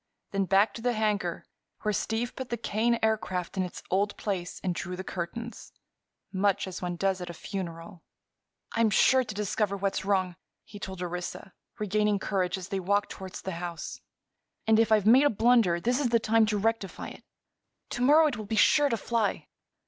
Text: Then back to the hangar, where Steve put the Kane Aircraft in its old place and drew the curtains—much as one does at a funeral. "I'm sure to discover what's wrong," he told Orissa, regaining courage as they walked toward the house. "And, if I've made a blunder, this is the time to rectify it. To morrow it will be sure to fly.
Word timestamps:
Then 0.31 0.45
back 0.45 0.73
to 0.73 0.81
the 0.81 0.93
hangar, 0.93 1.45
where 1.83 1.93
Steve 1.93 2.35
put 2.35 2.49
the 2.49 2.57
Kane 2.57 2.97
Aircraft 3.03 3.55
in 3.55 3.61
its 3.61 3.83
old 3.91 4.17
place 4.17 4.59
and 4.63 4.73
drew 4.73 4.95
the 4.95 5.03
curtains—much 5.03 6.65
as 6.67 6.81
one 6.81 6.95
does 6.95 7.21
at 7.21 7.29
a 7.29 7.35
funeral. 7.35 8.01
"I'm 8.71 8.89
sure 8.89 9.23
to 9.23 9.35
discover 9.35 9.77
what's 9.77 10.03
wrong," 10.03 10.37
he 10.63 10.79
told 10.79 11.03
Orissa, 11.03 11.53
regaining 11.77 12.17
courage 12.17 12.57
as 12.57 12.69
they 12.69 12.79
walked 12.79 13.11
toward 13.11 13.33
the 13.33 13.51
house. 13.61 14.01
"And, 14.65 14.79
if 14.79 14.91
I've 14.91 15.05
made 15.05 15.25
a 15.25 15.29
blunder, 15.29 15.79
this 15.79 15.99
is 15.99 16.09
the 16.09 16.19
time 16.19 16.47
to 16.47 16.57
rectify 16.57 17.09
it. 17.09 17.23
To 17.91 18.01
morrow 18.01 18.25
it 18.25 18.37
will 18.37 18.45
be 18.47 18.55
sure 18.55 18.89
to 18.89 18.97
fly. 18.97 19.49